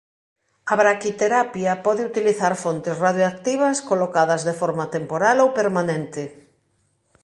[0.71, 6.23] A braquiterapia pode utilizar fontes radioactivas colocadas de forma temporal ou permanente.